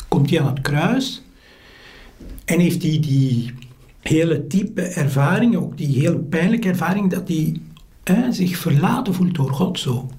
[0.08, 1.24] komt hij aan het kruis
[2.46, 3.54] en heeft hij die
[4.00, 7.62] hele type ervaring, ook die heel pijnlijke ervaring, dat hij
[8.30, 10.10] zich verlaten voelt door God zo.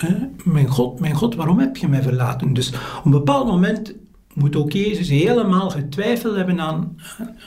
[0.45, 2.53] Mijn God, mijn God, waarom heb je mij verlaten?
[2.53, 3.95] Dus op een bepaald moment
[4.35, 6.97] moet ook Jezus helemaal getwijfeld hebben aan,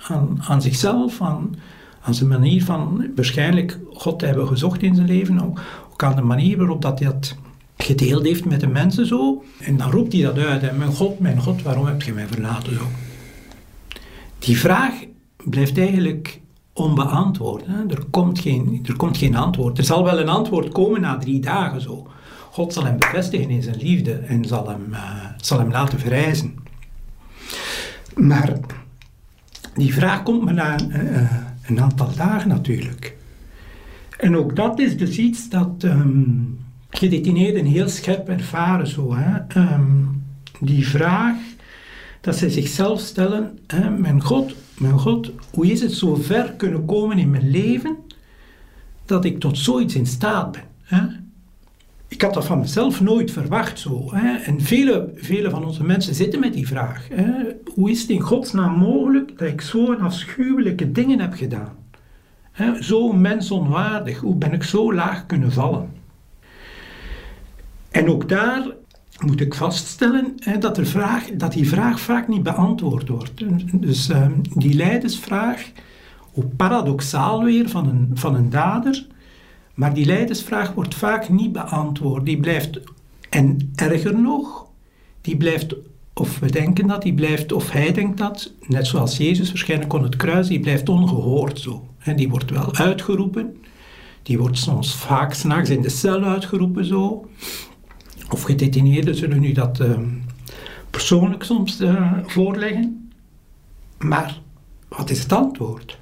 [0.07, 1.55] aan, aan zichzelf, aan,
[2.01, 5.59] aan zijn manier van waarschijnlijk God te hebben gezocht in zijn leven, ook,
[6.03, 7.35] aan de manier waarop dat hij dat
[7.77, 9.43] gedeeld heeft met de mensen zo.
[9.59, 12.27] En dan roept hij dat uit, hè, mijn God, mijn God, waarom heb je mij
[12.27, 12.83] verlaten zo?
[14.39, 14.93] Die vraag
[15.43, 16.41] blijft eigenlijk
[16.73, 17.65] onbeantwoord.
[17.65, 17.95] Hè.
[17.95, 19.77] Er, komt geen, er komt geen antwoord.
[19.77, 22.07] Er zal wel een antwoord komen na drie dagen zo.
[22.51, 26.55] God zal hem bevestigen in zijn liefde en zal hem, uh, zal hem laten verrijzen.
[28.15, 28.57] Maar
[29.73, 31.31] die vraag komt maar na uh,
[31.71, 33.15] een aantal dagen natuurlijk.
[34.17, 38.87] En ook dat is dus iets dat um, gedetineerden heel scherp ervaren.
[38.87, 39.59] Zo, hè.
[39.73, 40.23] Um,
[40.59, 41.35] die vraag
[42.21, 46.85] dat zij zichzelf stellen, hè, mijn God, mijn God, hoe is het zo ver kunnen
[46.85, 47.97] komen in mijn leven
[49.05, 50.63] dat ik tot zoiets in staat ben?
[50.81, 51.01] Hè?
[52.21, 54.09] Ik had dat van mezelf nooit verwacht zo.
[54.13, 54.37] Hè?
[54.37, 57.07] En vele, vele van onze mensen zitten met die vraag.
[57.13, 57.31] Hè?
[57.73, 61.75] Hoe is het in godsnaam mogelijk dat ik zo'n afschuwelijke dingen heb gedaan?
[62.51, 62.83] Hè?
[62.83, 65.89] Zo mensonwaardig, hoe ben ik zo laag kunnen vallen?
[67.91, 68.63] En ook daar
[69.25, 73.43] moet ik vaststellen hè, dat, de vraag, dat die vraag vaak niet beantwoord wordt.
[73.81, 75.71] Dus uh, die lijdensvraag,
[76.31, 79.07] hoe paradoxaal weer van een, van een dader,
[79.81, 82.25] maar die lijdensvraag wordt vaak niet beantwoord.
[82.25, 82.79] Die blijft,
[83.29, 84.65] en erger nog,
[85.21, 85.75] die blijft,
[86.13, 90.03] of we denken dat, die blijft, of hij denkt dat, net zoals Jezus waarschijnlijk kon
[90.03, 91.87] het kruis, die blijft ongehoord zo.
[91.99, 93.57] En die wordt wel uitgeroepen,
[94.23, 97.29] die wordt soms vaak s'nachts in de cel uitgeroepen zo
[98.29, 99.97] of gedetineerden zullen nu dat uh,
[100.89, 103.11] persoonlijk soms uh, voorleggen.
[103.97, 104.39] Maar
[104.87, 106.00] wat is het antwoord?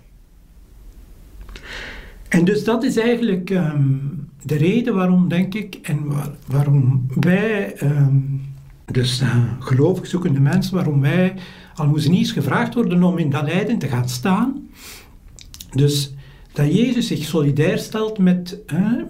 [2.29, 7.81] En dus dat is eigenlijk um, de reden waarom, denk ik, en waar, waarom wij,
[7.83, 8.41] um,
[8.85, 11.33] dus uh, gelovig zoekende mensen, waarom wij
[11.75, 14.69] almoezeniers gevraagd worden om in dat lijden te gaan staan.
[15.71, 16.13] Dus
[16.53, 18.57] dat Jezus zich solidair stelt met,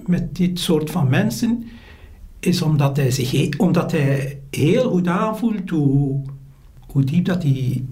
[0.05, 1.63] met dit soort van mensen
[2.39, 6.21] is omdat hij, zich, omdat hij heel goed aanvoelt hoe,
[6.87, 7.87] hoe diep dat die,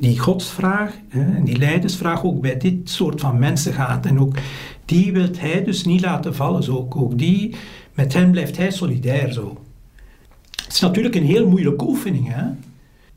[0.00, 4.06] die godsvraag en die lijdensvraag ook bij dit soort van mensen gaat.
[4.06, 4.36] En ook
[4.84, 6.62] die wil hij dus niet laten vallen.
[6.62, 6.86] Zo.
[6.88, 7.54] Ook die,
[7.94, 9.58] met hen blijft hij solidair zo.
[10.64, 12.32] Het is natuurlijk een heel moeilijke oefening.
[12.32, 12.42] Hè?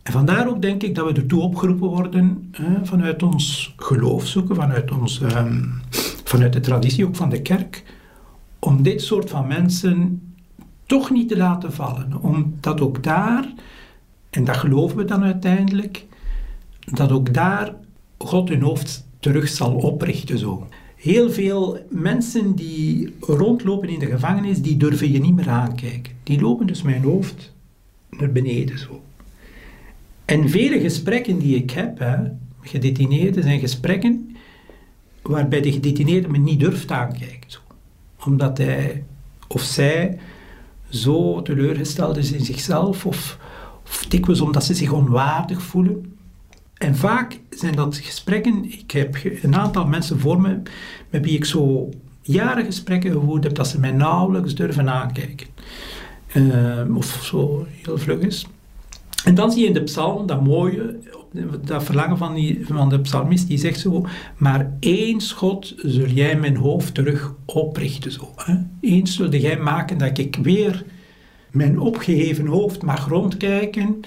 [0.03, 4.55] En vandaar ook denk ik dat we ertoe opgeroepen worden hè, vanuit ons geloof zoeken,
[4.55, 5.81] vanuit, ons, um,
[6.23, 7.83] vanuit de traditie ook van de kerk,
[8.59, 10.21] om dit soort van mensen
[10.85, 12.21] toch niet te laten vallen.
[12.21, 13.53] Omdat ook daar,
[14.29, 16.05] en dat geloven we dan uiteindelijk,
[16.85, 17.75] dat ook daar
[18.17, 20.37] God hun hoofd terug zal oprichten.
[20.37, 20.67] Zo.
[20.95, 26.13] Heel veel mensen die rondlopen in de gevangenis, die durven je niet meer aankijken.
[26.23, 27.53] Die lopen dus mijn hoofd
[28.09, 29.01] naar beneden zo.
[30.25, 32.15] En vele gesprekken die ik heb, hè,
[32.61, 34.35] gedetineerden, zijn gesprekken
[35.21, 37.59] waarbij de gedetineerde me niet durft aankijken.
[38.25, 39.03] Omdat hij
[39.47, 40.19] of zij
[40.89, 43.37] zo teleurgesteld is in zichzelf of,
[43.85, 46.15] of dikwijls omdat ze zich onwaardig voelen.
[46.81, 50.61] En vaak zijn dat gesprekken, ik heb een aantal mensen voor me
[51.09, 51.89] met wie ik zo
[52.21, 55.47] jaren gesprekken gevoerd heb, dat ze mij nauwelijks durven aankijken.
[56.33, 58.47] Uh, of zo heel vlug is.
[59.25, 60.95] En dan zie je in de psalm dat mooie,
[61.65, 64.05] dat verlangen van, die, van de psalmist, die zegt zo,
[64.37, 68.11] maar één schot zul jij mijn hoofd terug oprichten.
[68.11, 68.55] Zo, hè?
[68.79, 70.85] Eens zulde jij maken dat ik weer
[71.51, 73.99] mijn opgeheven hoofd mag rondkijken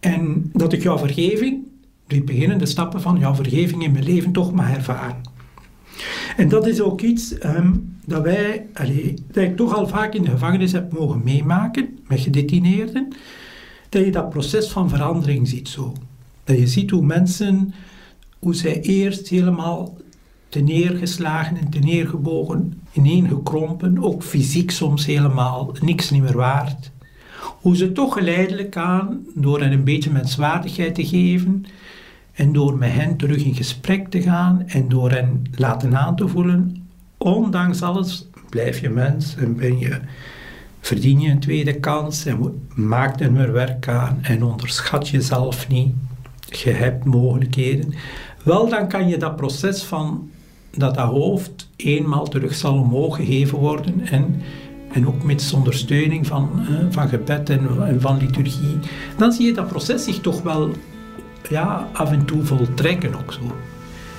[0.00, 1.72] en dat ik jouw vergeving,
[2.06, 5.32] die beginnende stappen van jouw vergeving in mijn leven toch mag ervaren.
[6.36, 8.66] En dat is ook iets um, dat wij,
[9.32, 13.12] dat ik toch al vaak in de gevangenis heb mogen meemaken met gedetineerden,
[13.88, 15.92] dat je dat proces van verandering ziet zo.
[16.44, 17.74] Dat je ziet hoe mensen,
[18.38, 19.96] hoe zij eerst helemaal
[20.48, 26.90] te neergeslagen en te neergebogen, ineengekrompen, ook fysiek soms helemaal niks niet meer waard.
[27.64, 31.66] Hoe ze toch geleidelijk aan, door hen een beetje menswaardigheid te geven
[32.32, 36.28] en door met hen terug in gesprek te gaan en door hen laten aan te
[36.28, 36.86] voelen,
[37.18, 40.00] ondanks alles blijf je mens en ben je,
[40.80, 45.94] verdien je een tweede kans en maak er meer werk aan en onderschat jezelf niet.
[46.48, 47.94] Je hebt mogelijkheden,
[48.42, 50.30] wel dan kan je dat proces van
[50.70, 54.42] dat dat hoofd eenmaal terug zal omhoog gegeven worden en,
[54.94, 58.78] en ook met ondersteuning van, eh, van gebed en, van liturgie,
[59.16, 60.70] dan zie je dat proces zich toch wel
[61.48, 63.40] ja, af en toe voltrekken ook zo.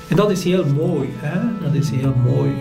[0.07, 1.65] En dat is heel mooi, hè?
[1.65, 2.51] dat is heel mooi.